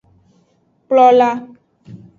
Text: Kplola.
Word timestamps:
Kplola. 0.87 1.29